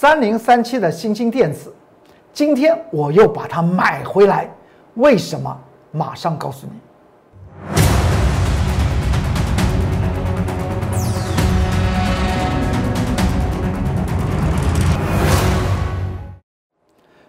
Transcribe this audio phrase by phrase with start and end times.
[0.00, 1.74] 三零三七的新兴电子，
[2.32, 4.48] 今天我又把它买回来，
[4.94, 5.58] 为什么？
[5.90, 6.72] 马上告诉你。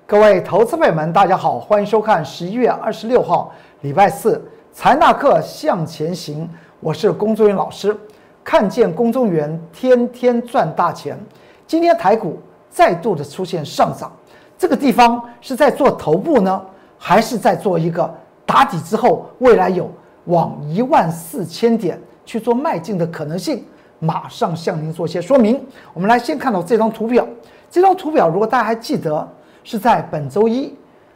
[0.06, 3.52] 各位投资朋友们，大家好，欢迎收看十一月二十六号
[3.82, 6.48] 礼拜四财纳课向前行，
[6.80, 7.98] 我是龚作员老师。
[8.44, 11.18] 看见公众员天天赚大钱，
[11.66, 12.40] 今天台股
[12.80, 14.10] 再度的出现上涨，
[14.57, 16.61] 这个地方是在做头部呢，
[16.97, 18.10] 还是在做一个
[18.46, 19.92] 打底之后，未来有
[20.28, 23.65] 往一万四千点去做迈进的可能性？
[24.00, 25.61] 马上向您做些说明。
[25.93, 27.28] 我们来先看到这张图表，
[27.70, 29.28] 这张图表如果大家还记得。
[29.61, 30.73] 是在本周一，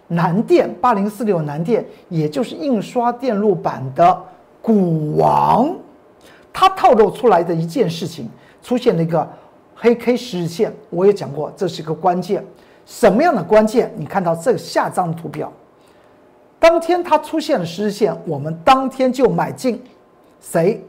[0.09, 4.21] 南电八零四六南电，也就是印刷电路板的
[4.61, 5.73] 股王，
[6.51, 8.29] 它透露出来的一件事情，
[8.61, 9.27] 出现了一个
[9.75, 10.73] 黑 K 十日线。
[10.89, 12.45] 我也讲过，这是一个关键。
[12.85, 13.91] 什么样的关键？
[13.95, 15.51] 你看到这下张图表，
[16.59, 19.81] 当天它出现了十日线，我们当天就买进，
[20.41, 20.83] 谁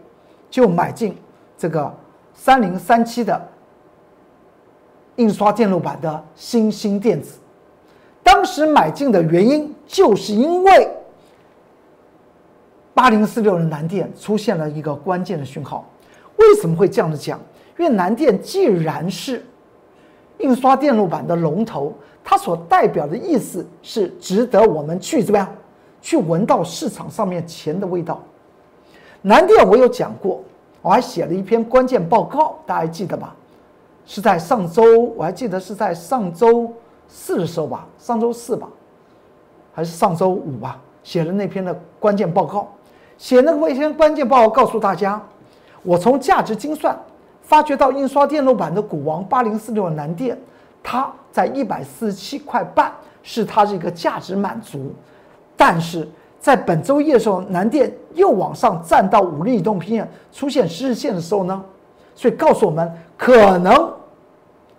[0.51, 1.17] 就买进
[1.57, 1.93] 这个
[2.35, 3.49] 三零三七的
[5.17, 7.39] 印刷电路板的新兴电子。
[8.25, 10.91] 当时买进的原因，就是因为
[12.93, 15.89] 八零四六的南电出现了一个关键的讯号。
[16.37, 17.39] 为什么会这样子讲？
[17.79, 19.45] 因为南电既然是
[20.39, 25.49] 印刷电路板的龙头，它所代表的意思是值得我们去怎么样？
[26.01, 28.23] 去闻到市场上面钱的味道。
[29.23, 30.43] 南电我有讲过，
[30.83, 33.35] 我还写了一篇关键报告，大家还记得吧？
[34.07, 34.83] 是在上周，
[35.17, 36.73] 我还记得是在上周。
[37.07, 38.67] 四的时候吧，上周四吧，
[39.75, 42.73] 还是上周五吧，写了那篇的关键报告，
[43.19, 45.21] 写那个一篇关键报告，告诉大家，
[45.83, 46.99] 我从价值精算
[47.45, 50.37] 发掘到印刷电路板的股王八零四六的南电，
[50.83, 52.93] 它在一百四十七块半，
[53.23, 54.93] 是它这个价值满足，
[55.57, 56.09] 但是
[56.41, 61.65] 在本周一的时候，南电又往上站到五日移动平线出现十日线的时候呢，
[62.17, 63.93] 所以告诉我们可能。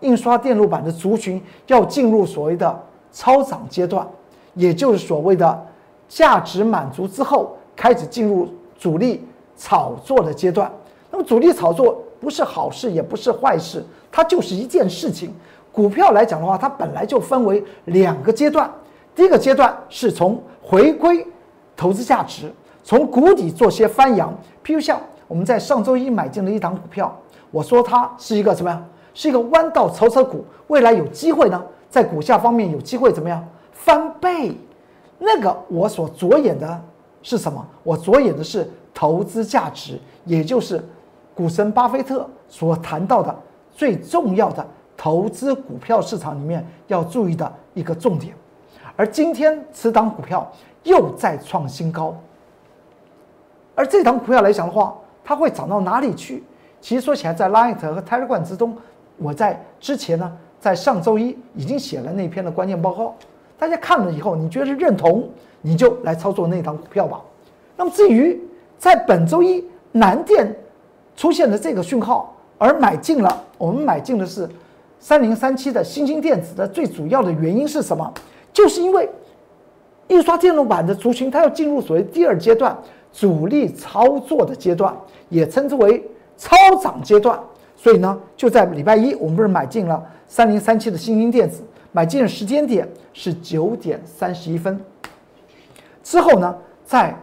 [0.02, 4.06] 印刷电路板的族群要进入所谓的超涨阶段，
[4.54, 5.66] 也就是所谓的
[6.08, 9.26] 价值满足之后，开始进入主力
[9.58, 10.72] 炒作的阶段。
[11.10, 15.34] 那么主力炒作不是好事，也不是坏事，它就是一件事情。
[15.72, 18.70] 股票来讲的话，它本来就分为两个阶段。
[19.14, 21.26] 第一个阶段是从回归
[21.76, 22.52] 投资价值，
[22.84, 24.34] 从谷底做些翻扬。
[24.64, 27.16] 譬如像我们在上周一买进了一档股票，
[27.52, 28.86] 我说它是一个什么样？
[29.14, 34.54] 是一个弯道超车股，未来有机会呢，在股价方面有机会怎么样翻倍？
[35.18, 36.82] 那个我所着眼的
[37.22, 37.66] 是什么？
[37.84, 40.84] 我着眼的是投资价值，也就是
[41.36, 43.36] 股神巴菲特所谈到的
[43.72, 44.66] 最重要的
[44.96, 48.34] 投资股票市场里面要注意的一个重点。
[48.96, 50.50] 而今天此档股票
[50.84, 52.16] 又再创新高，
[53.76, 56.42] 而这档股票来讲的话，它会涨到哪里去？
[56.80, 58.76] 其实说起来，在 Light 和 Telegram 之中。
[59.18, 63.16] 我在之前呢，在上周一已经写了那篇的关键报告，
[63.58, 65.28] 大家看了以后，你觉得认同，
[65.62, 67.22] 你就来操作那档股票吧。
[67.76, 68.40] 那么至于
[68.78, 70.54] 在本周一南电
[71.16, 74.50] 出现了这个讯号而买进了，我们买进的是
[75.00, 78.14] 三零三七的新兴电子的最主要的原因是什么？
[78.52, 79.10] 就是因为
[80.08, 82.78] 印刷电路板的族群它要进入所谓第二阶段
[83.12, 84.96] 主力操作的阶段，
[85.30, 86.04] 也称之为
[86.38, 87.40] 超涨阶段。
[87.76, 91.62] 所以呢，就在礼拜一，我们不是买进了三零三七的新兴电子，
[91.92, 94.80] 买进的时间点是九点三十一分。
[96.02, 96.56] 之后呢，
[96.86, 97.16] 在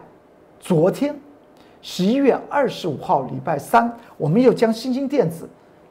[0.59, 1.15] 昨天
[1.83, 5.47] 十一月二十五号礼拜三，我们又将新兴电子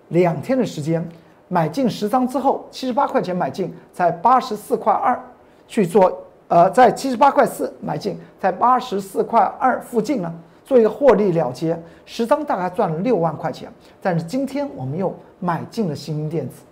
[0.08, 1.06] 两天的时间
[1.48, 5.22] 买进十张之后，七十八块钱买进，在八十四块二
[5.68, 6.10] 去做，
[6.48, 10.34] 呃，在七十八块四买进，在八十四块二附近呢。
[10.64, 13.70] 做一个获利了结，十张大概赚了六万块钱。
[14.00, 16.62] 但是今天我们又买进了新兴电子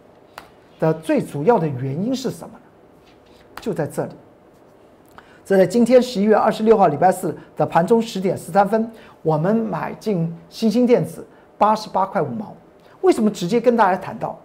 [0.78, 3.12] 的最主要的原因是什么呢？
[3.60, 4.12] 就在这里。
[5.44, 8.88] 这在今天十一月二十六号礼拜四的盘中十点十三分，
[9.22, 11.26] 我们买进新兴电子
[11.58, 12.54] 八十八块五毛。
[13.00, 14.38] 为什么直接跟大家谈到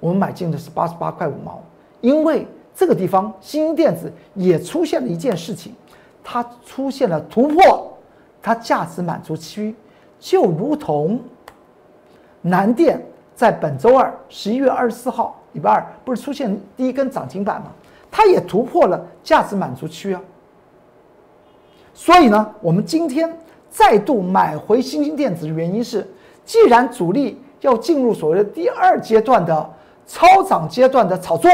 [0.00, 1.60] 我们买进的是八十八块五毛？
[2.00, 5.74] 因为这个地方新兴电子也出现了一件事情，
[6.22, 7.84] 它出现了突破。
[8.40, 9.74] 它价值满足区，
[10.20, 11.20] 就如同
[12.40, 13.04] 南电
[13.34, 17.66] 在本周二十一月二十四号礼拜二不是出现第一根涨停板吗？
[18.10, 20.22] 它也突破了价值满足区啊。
[21.92, 23.36] 所以呢，我们今天
[23.70, 26.06] 再度买回新兴电子的原因是，
[26.44, 29.70] 既然主力要进入所谓的第二阶段的
[30.06, 31.50] 超涨阶段的炒作，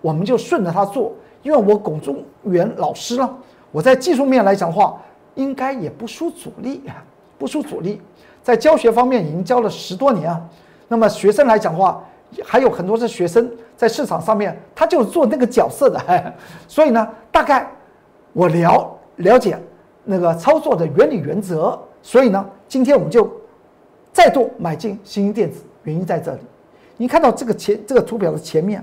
[0.00, 1.12] 我们就顺着它做。
[1.42, 3.28] 因为我龚中元老师呢，
[3.72, 5.00] 我在技术面来讲的话，
[5.34, 6.82] 应该也不输主力，
[7.36, 8.00] 不输主力。
[8.42, 10.40] 在教学方面已经教了十多年啊。
[10.88, 12.02] 那么学生来讲的话，
[12.44, 16.34] 还有很多是学生在市场上面，他就是做那个角色的。
[16.68, 17.68] 所以呢，大概
[18.32, 19.58] 我了了解
[20.04, 21.78] 那个操作的原理原则。
[22.02, 23.30] 所以呢，今天我们就
[24.12, 26.40] 再度买进新兴电子，原因在这里。
[26.96, 28.82] 你看到这个前这个图表的前面，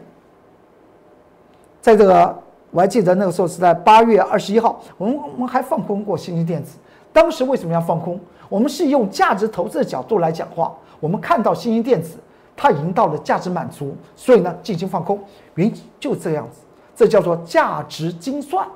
[1.82, 2.44] 在这个。
[2.72, 6.78] 我还记得那个时候是在八月二十一号，我们我们还放空过新兴电子。
[7.12, 8.20] 当时为什么要放空？
[8.48, 10.72] 我们是用价值投资的角度来讲话。
[11.00, 12.18] 我们看到新兴电子
[12.56, 15.20] 它已经到了价值满足，所以呢进行放空。
[15.56, 16.60] 原因就这样子，
[16.96, 18.68] 这叫做价值精算。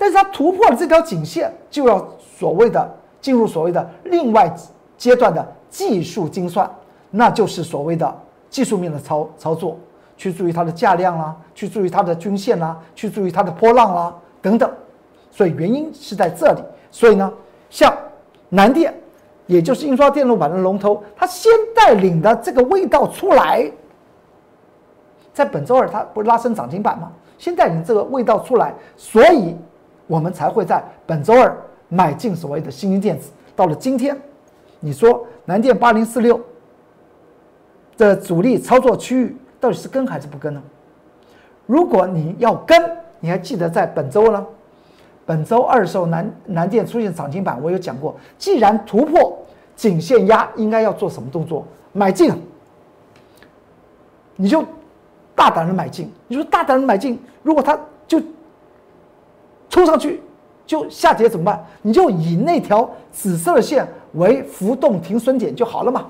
[0.00, 2.08] 但是它突破了这条颈线，就要
[2.38, 4.50] 所谓的进入所谓的另外
[4.96, 6.68] 阶段的技术精算，
[7.10, 8.18] 那就是所谓的
[8.48, 9.76] 技术面的操操作。
[10.16, 14.70] 去注意它的价量啦，去注意它的均线啦，去注意它的波浪啦等等，
[15.30, 16.62] 所以原因是在这里。
[16.90, 17.30] 所以呢，
[17.68, 17.94] 像
[18.48, 18.94] 南电，
[19.46, 23.70] 也就是印刷电路板的龙头，它先带领的这个味道出来，
[25.34, 27.12] 在本周二它不是拉升涨停板吗？
[27.38, 29.56] 先带领这个味道出来，所以
[30.10, 31.56] 我们才会在本周二
[31.88, 33.30] 买进所谓的新兴电子。
[33.54, 34.20] 到了今天，
[34.80, 36.40] 你说南电八零四六
[37.96, 39.36] 的主力操作区域。
[39.60, 40.60] 到底是跟还是不跟呢？
[41.66, 44.44] 如果你要跟，你还记得在本周呢？
[45.26, 49.38] 本周二的时候，南南电出现涨停板，我有讲过，既然突破
[49.76, 51.64] 颈线压，应该要做什么动作？
[51.92, 52.32] 买进，
[54.34, 54.64] 你就
[55.34, 56.10] 大胆的买进。
[56.26, 57.78] 你说大胆的买进，如果它
[58.08, 58.18] 就
[59.70, 60.20] 冲上去
[60.66, 61.64] 就下跌怎么办？
[61.80, 66.06] 你就以那条紫色的线为浮动停损点就好了嘛。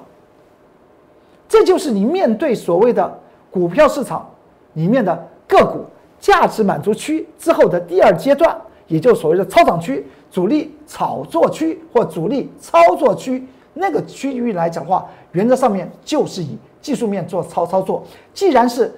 [1.49, 3.21] 这就是你面对所谓的。
[3.53, 4.31] 股票市场
[4.75, 5.85] 里面的个股
[6.21, 18.05] 价值满足区之后的第二阶段，也就是所谓的超涨区、主力炒作区或主力操作区那个区域来讲话，原则上面就是以技术面做操操作。
[18.33, 18.95] 既然是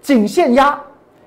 [0.00, 0.80] 颈线压，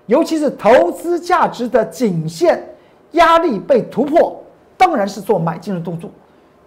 [0.06, 2.71] 尤其是投资价值的颈线
[3.12, 4.42] 压力被突破，
[4.78, 6.10] 当然是做买进的动作，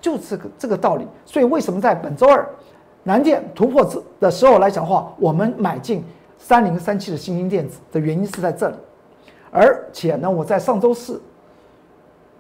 [0.01, 1.07] 就这个这个道理。
[1.25, 2.49] 所以为什么在本周二？
[3.07, 6.03] 南电突破之的时候来讲的话，我们买进
[6.39, 8.77] 三零三七的新兴电子的原因是在这里，
[9.51, 11.21] 而且呢，我在上周四，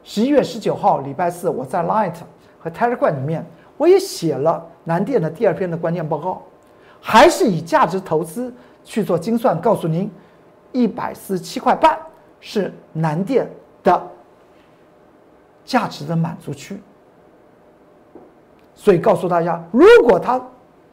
[0.02, 2.14] 十一月十九号礼拜四，我在 Light
[2.58, 3.44] 和 Telegram 里面，
[3.76, 6.42] 我也写了南电的第二篇的关键报告，
[6.98, 8.50] 还是以价值投资
[8.84, 10.10] 去做精算，告诉您，
[10.72, 11.98] 一百四十七块半
[12.40, 13.46] 是南电
[13.84, 14.02] 的
[15.64, 16.80] 价值的满足区，
[18.74, 20.40] 所以告诉大家，如果它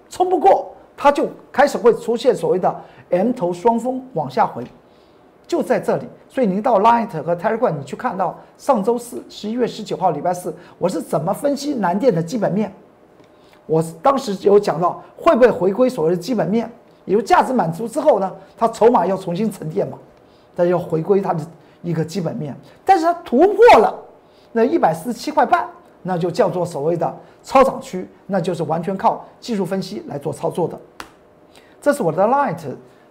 [0.10, 4.64] 冲不过，它就开始会出现所谓的 M 头双峰往下回，
[5.48, 6.06] 就在这里。
[6.30, 12.72] 所以您到 Light 和 Telegram，你去看到上周四十一月十九号礼拜四，我是怎么分析南电的基本面。
[13.66, 16.72] 我当时有讲到会不会回归所谓的基本面，
[17.06, 19.98] 有价值满足之后呢，它筹码要重新沉淀嘛，
[20.56, 21.44] 它要回归它的
[21.82, 22.56] 一个基本面。
[22.86, 23.94] 但是它突破了
[24.52, 25.68] 那一百四十七块半。
[26.04, 30.76] 那就叫做所谓的超涨区，那就是完全靠技术分析来做操作的。
[31.80, 32.58] 这是我的 Light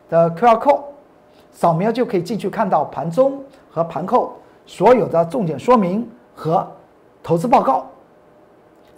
[0.08, 0.80] 的 QR code，
[1.52, 4.32] 扫描就可以进去看到盘中和盘后
[4.66, 6.68] 所有的重点说明和
[7.22, 7.88] 投资报告。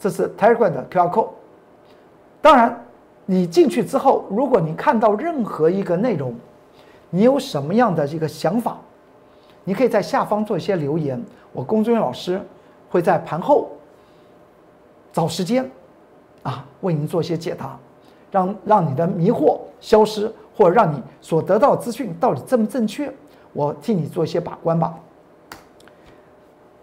[0.01, 1.29] 这是 Telegram 的 QR code。
[2.41, 2.83] 当然，
[3.27, 6.35] 你进去之后，如果你看到任何一个内容，
[7.11, 8.79] 你有什么样的一个想法，
[9.65, 12.41] 你可以在下方做一些留言，我龚俊老师
[12.91, 13.71] 会在盘后。
[15.13, 15.71] 找时间，
[16.43, 17.79] 啊，为您做一些解答，
[18.31, 23.13] 让让你的迷惑消失，或者让你所得到资讯到底正不正确，
[23.53, 24.95] 我替你做一些把关吧。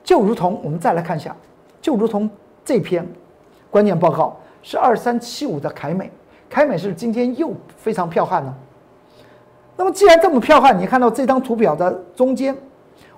[0.04, 1.36] 就如同我们再来看一下，
[1.82, 2.30] 就如同
[2.64, 3.04] 这篇
[3.72, 6.12] 关键报告是二三七五的凯美，
[6.48, 8.54] 凯美是今天又非常彪悍呢。
[9.76, 12.56] 那么既然这么彪悍，你看到这张图表的中间，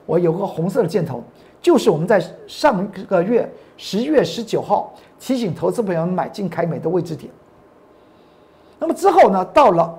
[0.05, 1.23] 我有个红色的箭头。
[1.61, 7.31] 就是我们在上个月十一月十九号提醒投资朋友们买进凯美的位置点。
[8.79, 9.95] 那么之后呢，到了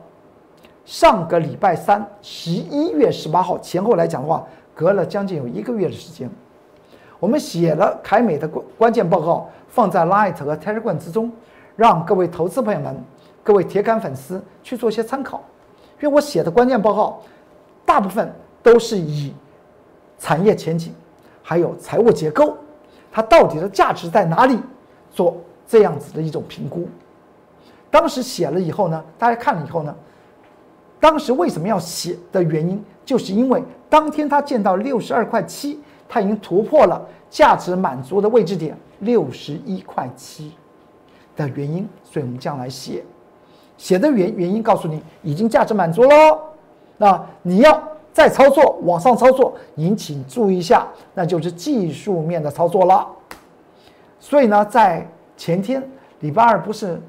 [0.85, 4.45] 上个礼拜三十一月十八号前后来讲的话，
[4.75, 6.29] 隔了将近有一个月的时间，
[7.21, 11.31] 我们写了凯美的关关键报告，放在 Light 和 Telegram 之中，
[11.77, 12.97] 让各位投资朋友们、
[13.45, 15.41] 各位铁杆粉丝去做一些参考。
[16.01, 17.21] 因为我写的关键报告，
[17.87, 19.33] 大部分都是以
[20.23, 20.95] 产业前景。
[21.43, 22.57] 还有财务结构，
[23.11, 24.57] 它到底的价值在哪里？
[25.11, 25.37] 做
[25.67, 26.89] 这样子的一种评估。
[27.91, 29.93] 当时写了以后呢，大家看了以后呢，
[31.01, 33.61] 当时为什么要写的原因，就是因为
[33.91, 40.53] 当天他见到六十二块七，他已经突破了价值满足的位置点六十一块七
[41.35, 43.05] 的原因，所以我们这样来写。
[43.77, 46.39] 写的原原因告诉你已经价值满足喽，
[46.97, 53.07] 那你要再操作往上操作，您请注意一下，那就是技术面的操作了。
[54.21, 55.83] 所以呢，在前天
[56.21, 57.01] 礼拜二不是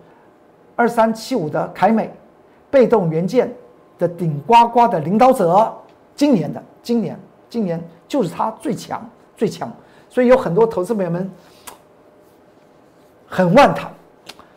[0.76, 2.12] 二三七五的凯美
[2.72, 3.54] 被动元件
[4.00, 5.72] 的顶呱呱的领导者，
[6.16, 7.20] 今年的今年
[7.50, 9.72] 今年就是它最强最强，
[10.10, 11.30] 所以有很多投资朋友们
[13.28, 13.92] 很万谈，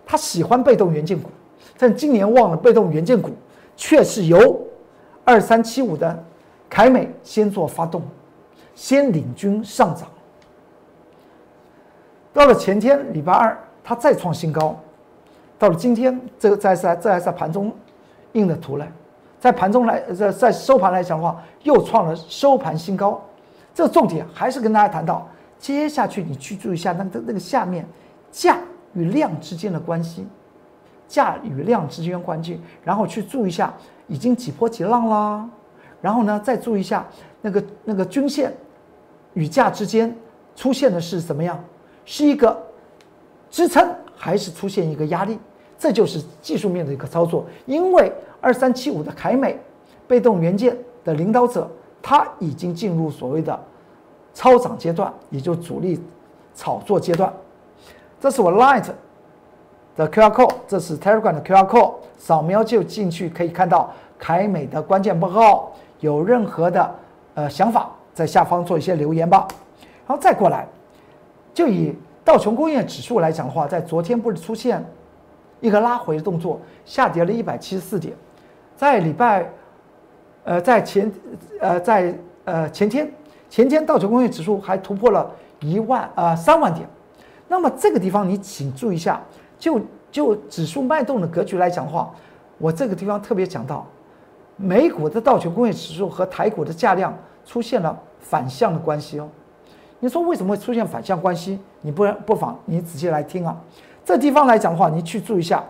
[0.06, 1.28] 他喜欢被动元件股。
[1.76, 3.30] 但今年忘了被动元件股，
[3.76, 4.66] 却是由
[5.24, 6.24] 二三七五的
[6.68, 8.02] 凯美先做发动，
[8.74, 10.08] 先领军上涨。
[12.32, 14.76] 到了前天礼拜二，它再创新高。
[15.58, 17.72] 到了今天，这个在在这还在盘中
[18.32, 18.86] 印的图呢，
[19.40, 23.22] 在盘中来在在收盘来讲的话，又创了收盘新高。
[23.74, 25.26] 这个重点还是跟大家谈到，
[25.58, 27.86] 接下去你去注意一下那个那个下面
[28.30, 28.58] 价
[28.92, 30.26] 与量之间的关系。
[31.08, 33.72] 价与量之间关系，然后去注意一下
[34.08, 35.48] 已经几波几浪啦，
[36.00, 37.06] 然后呢再注意一下
[37.40, 38.52] 那个那个均线
[39.34, 40.14] 与价之间
[40.54, 41.62] 出现的是什么样，
[42.04, 42.56] 是一个
[43.50, 45.38] 支撑还是出现一个压力？
[45.78, 47.44] 这就是技术面的一个操作。
[47.66, 49.58] 因为二三七五的凯美
[50.06, 53.58] 被动元件的领导者，它已经进入所谓的
[54.32, 56.00] 超涨阶段，也就主力
[56.54, 57.32] 炒作阶段。
[58.20, 58.86] 这是我 light。
[59.96, 65.72] 的 QR code，这是 Telegram 的 QR code，扫描就进去，可以看到凯美的关键报告。
[66.00, 66.94] 有任何的
[67.34, 69.46] 呃想法，在下方做一些留言吧。
[70.06, 70.66] 然后再过来，
[71.52, 74.84] 就以道琼工业指数来讲的话，在昨天不是出现
[75.60, 78.14] 一个拉回的动作，下跌了一百七十四点。
[78.76, 79.50] 在礼拜，
[80.44, 81.12] 呃，在前，
[81.60, 83.10] 呃，在呃前天，
[83.48, 86.88] 前天道琼工业指数还突破了一万呃三万点。
[87.48, 89.20] 那么这个地方你请注意一下。
[89.58, 92.10] 就就指数脉动的格局来讲的话，
[92.58, 93.86] 我这个地方特别讲到，
[94.56, 99.28] 美股的道琼工业指数和台股的价量出现了反向的关系哦。
[100.00, 101.58] 你说为什么会出现反向关系？
[101.80, 103.56] 你不不妨你仔细来听啊。
[104.04, 105.64] 这地方来讲的话，你去注意一下，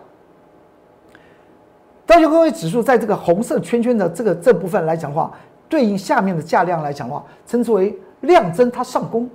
[2.05, 5.31] 道琼工业指数在这个红色圈圈的这个这部分来讲的话，
[5.67, 9.29] 对应下面的价量来讲的话，称之为量增它上攻，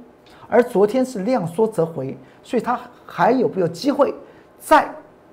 [0.48, 4.14] 而昨天是量缩则回，所以它还有没有机会？
[4.58, 4.88] 再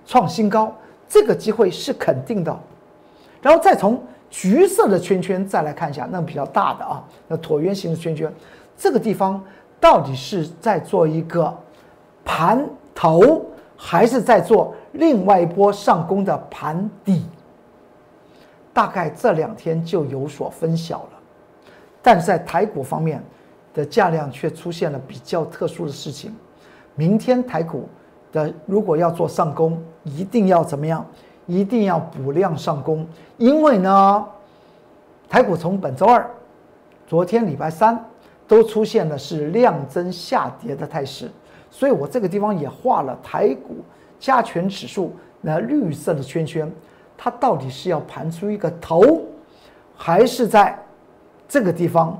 [0.05, 0.73] 创新高，
[1.07, 2.59] 这个机会是肯定的。
[3.41, 8.31] 然后再从橘色的圈圈再来看一下，那比较大的啊，那椭圆形的圈圈，
[8.77, 9.43] 这个地方
[9.79, 11.55] 到底是在做一个
[12.23, 17.25] 盘头，还是在做另外一波上攻的盘底？
[18.73, 21.09] 大概这两天就有所分晓了。
[22.01, 23.23] 但是在台股方面
[23.73, 26.35] 的价量却出现了比较特殊的事情，
[26.95, 27.87] 明天台股。
[28.31, 31.03] 的如果要做上攻，一定要怎么样？
[31.49, 33.05] 一定要补量上攻，
[33.37, 34.25] 因为呢，
[35.27, 36.29] 台股从本周二、
[37.07, 38.05] 昨天礼拜三
[38.47, 41.31] 都出现的是量增下跌的态势，
[41.71, 43.77] 所以我这个地方也画了台股
[44.19, 46.71] 加权指数那绿色的圈圈，
[47.17, 49.21] 它到底是要盘出一个头，
[49.97, 50.77] 还是在
[51.47, 52.15] 这个地方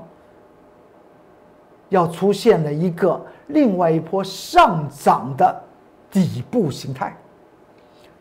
[1.88, 5.62] 要出现了一个另外一波上涨的？
[6.12, 7.16] 底部形态，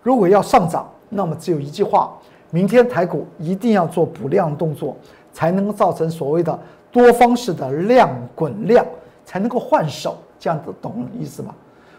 [0.04, 2.14] 如果要上涨，那么只有一句话：
[2.52, 4.96] 明天台股一定要做补量动作，
[5.34, 6.58] 才能够造成所谓的
[6.92, 8.86] 多方式的量滚量，
[9.26, 10.18] 才能够换手。
[10.40, 11.54] 这样子懂意思吗？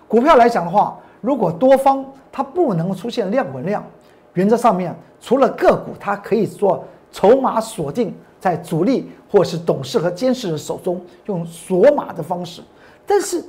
[0.09, 3.85] 股票来讲的话，如果多方它不能出现量滚量，
[4.35, 12.63] 原则上面除了个股它可以做筹码锁定在主力或是董事和监事的手中，用锁码的方式，
[13.07, 13.45] 但是。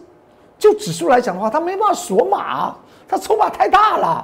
[0.60, 2.76] 就指数来讲的话，它没办法锁码，
[3.08, 4.24] 它筹码太大了，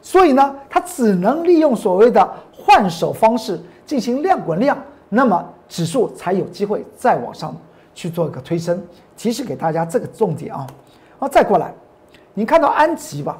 [0.00, 4.76] 所以呢，它只能利用所谓的换手方式进行量滚量，
[5.08, 7.54] 那么指数才有机会再往上
[7.94, 8.82] 去做一个推升。
[9.16, 10.66] 提示给大家这个重点啊，
[11.18, 11.74] 好，再过来，
[12.34, 13.36] 你看到安吉吧？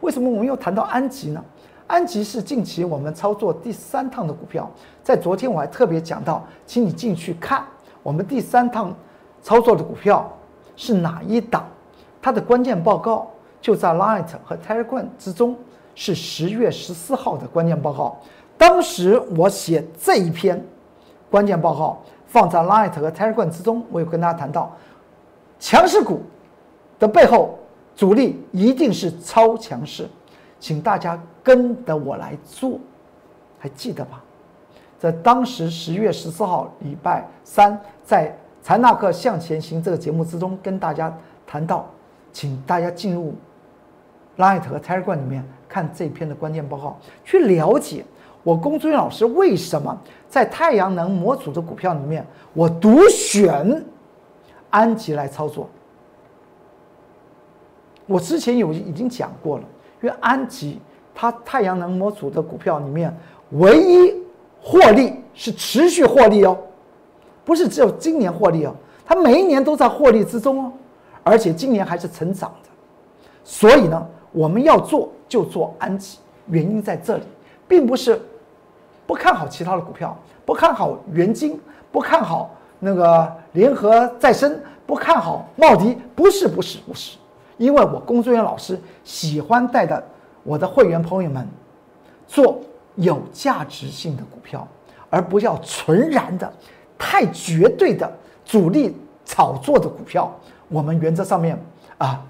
[0.00, 1.44] 为什么我们又谈到安吉呢？
[1.86, 4.70] 安吉是近期我们操作第三趟的股票，
[5.02, 7.64] 在昨天我还特别讲到，请你进去看
[8.02, 8.94] 我们第三趟
[9.42, 10.30] 操作的股票
[10.76, 11.66] 是哪一档。
[12.20, 15.56] 它的关键报告就在 Light 和 Telegram 之中，
[15.98, 18.16] 是十月十四号的关键报告。
[18.56, 20.64] 当时我写这一篇
[21.28, 24.72] 关键报告放在 Light 和 Telegram 之中，我有跟大家谈到，
[25.58, 26.22] 强势股
[27.00, 27.58] 的背后
[27.96, 30.08] 主力一定是超强势，
[30.60, 32.78] 请大家跟着我来做，
[33.58, 34.22] 还记得吧？
[35.00, 41.12] 在当时十月十四号礼拜三，在财纳克向前行这个节目之中，跟大家
[41.44, 41.86] 谈到，
[42.32, 43.34] 请大家进入
[44.38, 48.04] Light 和 Telegram 里面看这篇的关键报告，去了解
[48.42, 49.96] 我龚尊老师为什么
[50.28, 53.84] 在太阳能模组的股票里面，我独选
[54.70, 55.68] 安吉来操作。
[58.06, 59.64] 我之前有已经讲过了，
[60.00, 60.80] 因为安吉
[61.14, 63.14] 它太阳能模组的股票里面
[63.50, 64.14] 唯一
[64.62, 66.56] 获利是持续获利哦，
[67.44, 70.72] 不是只有今年获利哦，它每一年都在获利之中哦，
[71.22, 72.70] 而且今年还是成长的。
[73.44, 77.22] 所以呢，我们要做就做安吉，原因在这里，
[77.66, 78.20] 并不是
[79.06, 81.58] 不看好其他的股票，不看好元晶，
[81.90, 87.16] 不看好那个联合再生，不看好茂迪，不是，不是，不是。
[87.56, 90.00] 因为我工作人员老师喜欢带的
[90.44, 91.44] 我的会员朋友们
[92.26, 92.60] 做
[92.94, 94.66] 有价值性的股票，
[95.10, 96.52] 而不要纯然的、
[96.96, 98.10] 太绝对的
[98.44, 100.32] 主力炒作的股票。
[100.68, 101.58] 我们原则上面
[101.96, 102.24] 啊，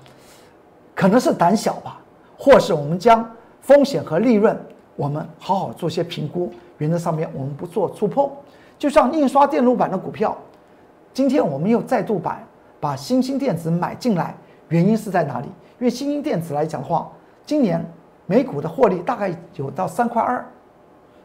[0.99, 2.01] 可能是胆小吧，
[2.37, 3.25] 或是我们将
[3.61, 4.59] 风险和利润
[4.97, 6.53] 我们好好做些评估。
[6.79, 8.29] 原则上面我们不做触碰。
[8.77, 10.37] 就像印刷电路板的股票，
[11.15, 12.41] 今天我们又再度把
[12.81, 14.35] 把新兴电子买进来。
[14.71, 15.47] 原因是在哪里？
[15.79, 17.09] 因为新兴电子来讲的话，
[17.47, 17.81] 今年
[18.27, 20.45] 每股的获利大概有到三块二，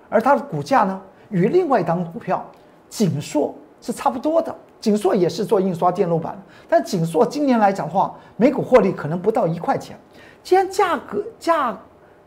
[0.08, 2.46] 而它的股价呢，与另外一档股票
[2.89, 4.56] 锦硕是差不多的。
[4.83, 6.37] 景硕也是做印刷电路板，
[6.67, 9.97] 但景硕今年来讲的话，每股获利可能不到一块钱。
[10.43, 11.73] 既然价格价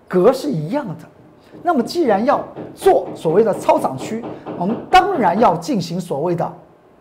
[0.08, 1.04] 格是一样的，
[1.62, 2.42] 那么既然要
[2.74, 4.24] 做所谓的超涨区，
[4.58, 6.50] 我们当然要进行所谓的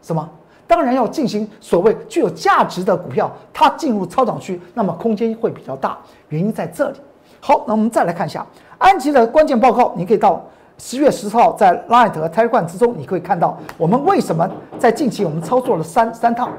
[0.01, 0.29] 什么？
[0.67, 5.97] 当然要进行所谓具有价值的股票，它进入超涨区，那么空间会比较大。
[6.27, 6.99] 原因在这里。
[7.39, 8.45] 好，那我们再来看一下
[8.77, 9.93] 安吉的关键报告。
[9.95, 10.43] 你可以到
[10.77, 16.51] 十月十号在 Light 和 t i g e r 之中，你可以看到我们为什么在近期我们操作了三三趟。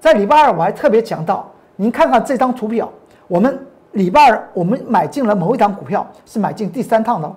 [0.00, 2.90] 在礼拜二我还特别讲到，您看看这张图表，
[3.28, 3.58] 我们
[3.92, 7.32] 礼拜二我们买进了某一档股票，是买进第三趟的。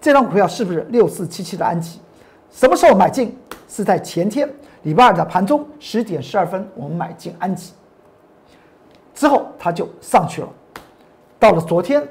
[0.00, 2.00] 这张股票是不是六四七七的安吉？
[2.50, 3.36] 什么时候买进？
[3.68, 4.48] 是在前天
[4.84, 7.72] 礼拜二的盘中十点十二分，我们买进安吉，
[9.14, 10.48] 之后它就上去了。
[11.38, 12.02] 到了昨天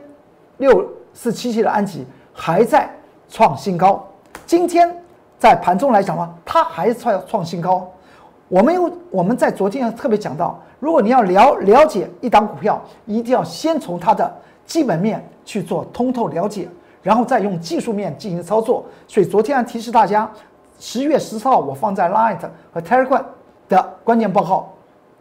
[0.58, 2.06] 六四七七的安吉
[2.40, 2.88] 还在
[3.28, 4.06] 创新高，
[4.46, 4.96] 今天
[5.40, 7.90] 在盘中来讲呢，它还是创创新高。
[8.48, 14.32] 我们有我们在昨天特别讲到，如果你要了了解一档股票，一定要先从它的
[14.66, 16.70] 基本面去做通透了解，
[17.02, 18.86] 然后再用技术面进行操作。
[19.08, 20.30] 所以昨天提示大家。
[20.80, 22.38] 十月十四号，我放在 Light
[22.72, 23.24] 和 Telegram
[23.68, 24.72] 的关键报告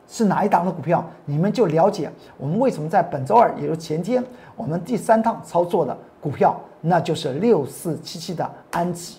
[0.06, 1.02] 是哪一档的股票？
[1.24, 4.22] 你们就了解我们为什么在本周二，也就是前天，
[4.54, 6.54] 我们第三趟操作的股票，
[6.88, 9.18] 那就是六四七七的安吉。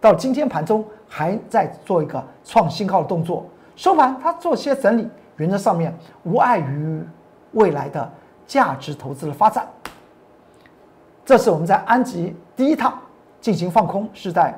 [0.00, 3.46] 到今天盘中还在做一个创新高的动作，
[3.76, 7.02] 收盘它做些整理，原则上面无碍于
[7.52, 8.10] 未来的
[8.46, 9.68] 价值投资的发展。
[11.24, 12.98] 这是我们在安吉第一趟
[13.40, 14.54] 进行放空，是在。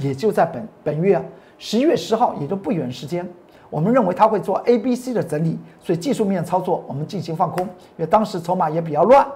[0.00, 1.20] 也就在本本月
[1.58, 3.28] 十一月十号，也就不远时间，
[3.68, 9.26] 我们认为它会做 A、B、C 的整理，所以技术面操作我们进行放空，因为当时筹码也比较乱，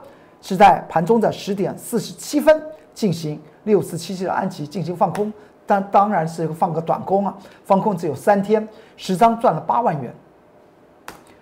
[0.42, 5.32] 是在盘中的十点四十七分进行六四七七的安琪进行放空，
[5.64, 10.14] 但当然是放个短空啊，放空只有三天，十张赚了八万元。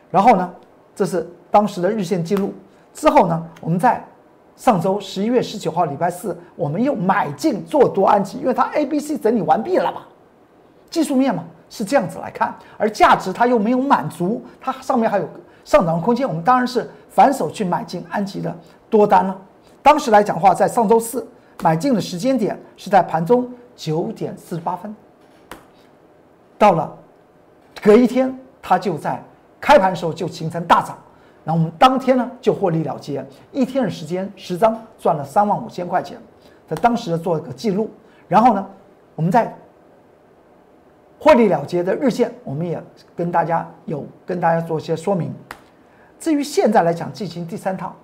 [0.08, 0.48] 然后呢，
[0.94, 2.54] 这是当时的日线记录，
[2.94, 4.04] 之后呢，我们在。
[4.56, 10.02] 上周十一月十九号，礼拜四，我们又买进做多安吉，因为它 A、B、C 整理完毕了嘛，
[10.90, 15.26] 技术面嘛是这样子来看，而价值它又没有满足，它上面还有
[15.64, 18.54] 上涨空间，我们当然是反手去买进安吉的
[18.88, 19.36] 多单了。
[19.82, 21.26] 当时来讲的话，在上周四
[21.62, 24.94] 买进的时间点是在盘中九点四十八分，
[26.58, 26.94] 到了
[27.82, 29.22] 隔一天，它就在
[29.60, 30.98] 开盘的时候就形成大涨。
[31.44, 36.18] 那我们当天呢就获利了结，一天的时间十张赚了三万五千块钱，
[36.68, 37.90] 在当时做一个记录。
[38.28, 38.66] 然后呢，
[39.16, 39.56] 我们在
[41.20, 42.82] 获利了结的日线，我们也
[43.14, 45.30] 跟大家有跟大家做一些说明。
[46.18, 47.94] 至于现在来讲进行第三趟，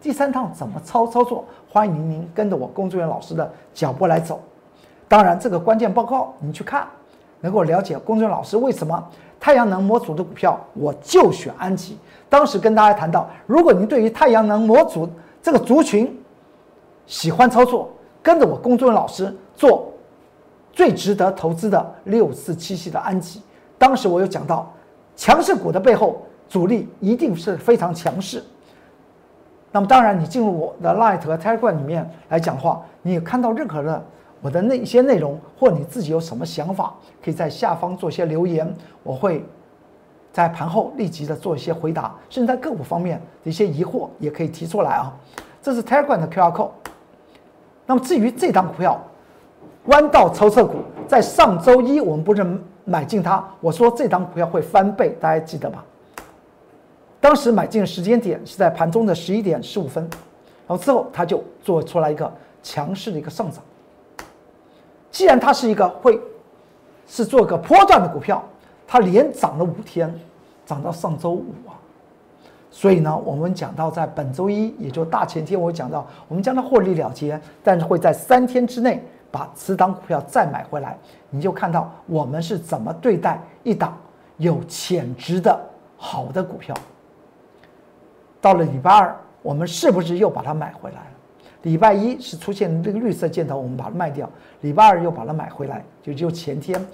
[0.00, 1.44] 第三趟怎么操操作？
[1.68, 4.40] 欢迎您跟着我工作人员老师的脚步来走。
[5.08, 6.86] 当然，这个关键报告你去看，
[7.40, 11.98] 能够了解工作人员老师为什么太阳能模组的股票我就选安吉。
[12.28, 15.08] 当时跟大家谈到，如果您对于太阳能模组
[15.42, 16.16] 这个族群
[17.06, 17.90] 喜欢操作，
[18.22, 19.91] 跟着我工作人员老师做
[20.72, 23.42] 最值得投资的六四七系的安吉。
[23.78, 24.72] 当时我有讲到，
[25.14, 28.42] 强势股的背后主力一定是非常强势。
[29.70, 34.04] 那么当然，你进入我的 Light 和 Telegram 里面来讲话，你看到任何的
[34.40, 38.70] 我的那一些内容，或你自己有什么想法，可以在下方做一些留言，
[39.02, 39.44] 我会
[40.32, 45.14] 在盘后立即的做一些回答，甚至在个股方面的一些疑惑也可以提出来啊。
[45.62, 46.70] 这是 Telegram 的 QR code。
[47.86, 49.00] 那么至于这张股票，
[49.86, 50.76] 弯道超车股，
[51.08, 52.46] 在上周一我们不是
[52.84, 55.84] 买进它，我说这张股票会翻倍，大家记得吧？
[57.20, 60.02] 当时买进的时间点是在盘中的十一点十五分，
[60.66, 63.62] 然后之后它就做出来一个强势的一个上涨。
[65.10, 66.20] 既然它是一个会
[67.06, 68.42] 是做个波段的股票，
[68.86, 70.12] 它连涨了五天，
[70.64, 71.74] 涨到上周五啊，
[72.70, 80.96] 所以呢，我们讲到在本周一，也就大前天，我讲到我们将它获利了结，但是会在三天之内把此档股票再买回来，
[81.30, 83.96] 你就看到我们是怎么对待一档
[84.36, 85.58] 有潜质的
[85.96, 86.76] 好的股票。
[88.40, 91.06] 到了礼拜二，我们是不是又把它买回来了？
[91.62, 94.28] 礼拜一是出现这个绿色箭头，我们把它卖掉。
[94.60, 96.84] 礼拜二又把它买回来，就就前天。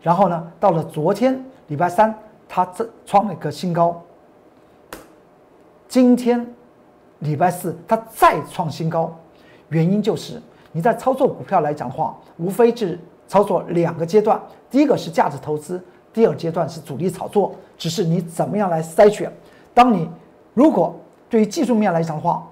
[0.00, 2.14] 然后呢，到了昨天礼拜三，
[2.48, 4.00] 它这创了一个新高。
[5.88, 6.46] 今天
[7.18, 9.12] 礼拜四，它再创新高。
[9.70, 10.40] 原因就是
[10.72, 17.52] 你在操作股票来讲的话，无非是操作两个阶段：第一个是价值投资，第二阶段是主力炒作。
[17.76, 19.32] 只是你怎么样来筛选。
[19.72, 20.08] 当你
[20.52, 20.94] 如果
[21.28, 22.46] 对于技术面来讲的话，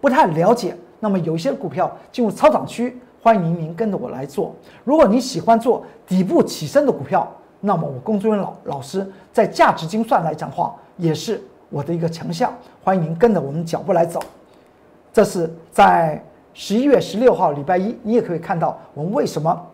[0.00, 4.54] 不太了解，那么有一些股票进入超涨区，欢迎您跟着我来做。
[4.84, 12.52] 如果你喜欢做底部起身的股票，那么我龚志远老老师在价值精算来讲的话，也是我的一个强项。
[12.84, 14.20] 欢迎您跟着我们脚步来走。
[15.12, 16.22] 这是在
[16.54, 19.66] 十一月十六号礼拜一，你也可以看到我们为什么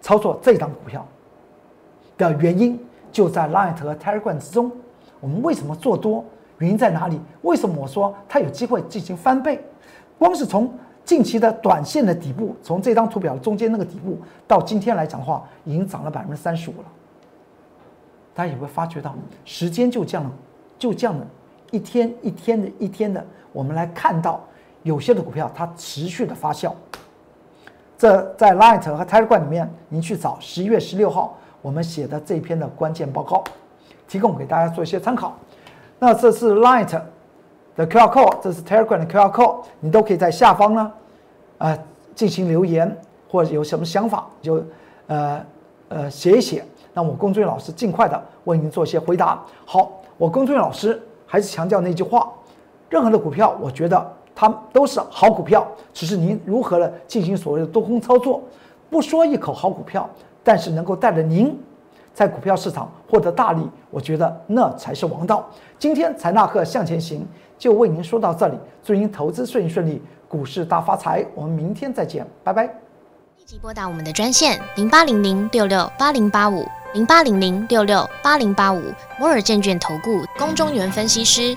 [0.00, 1.06] 操作这张股票
[2.16, 2.78] 的原因，
[3.12, 4.70] 就在 light 和 Telegram 之中。
[5.20, 6.24] 我们为什么做多？
[6.58, 7.20] 原因在哪里？
[7.42, 9.60] 为什么我说它有机会进行翻倍？
[10.18, 10.72] 光是从
[11.04, 16.84] 近期的短线的底部，从这张图表中间那个底部到今天来讲的话，已经涨了百分之三十五了。
[18.34, 20.32] 大家也会发觉到，时间就这样，
[20.78, 21.26] 就这样的，
[21.70, 24.40] 一天一天的一天的，我们来看到
[24.82, 26.72] 有些的股票它持续的发酵。
[27.96, 33.42] 这在 Light 和 Telegram 里面，您去找十一月十六号我们写的这篇的关键报告，
[34.06, 35.36] 提供给大家做一些参考。
[35.98, 37.00] 那这是 Light
[37.74, 40.92] 的 QR code，这是 Telegram 的 QR code，你都可以在下方呢，
[41.58, 41.76] 呃，
[42.14, 42.96] 进行留言
[43.28, 44.64] 或者有什么想法就
[45.08, 45.44] 呃
[45.88, 46.64] 呃写一写，
[46.94, 49.44] 那我龚俊老师尽快的为您做一些回答。
[49.64, 52.32] 好，我龚俊老师还是强调那句话，
[52.88, 58.40] 任何的股票，我觉得它都是好股票，只是您如何的进行所谓的多空操作。
[58.88, 60.08] 不说一口好股票，
[60.44, 61.58] 但是能够带着您。
[62.14, 65.44] 在股票市场获得大利，我觉得那才是王道。
[65.76, 67.26] 今天财纳克向前行
[67.58, 71.26] 就为您说到这里，祝您投资顺顺利，股市大发财。
[71.34, 72.62] 我们明天再见，拜拜。
[72.64, 78.80] 立即拨打我们的专线零八零零六六八零八五零八零零六六八零八五
[79.18, 81.56] 摩尔证券投顾龚中原分析师。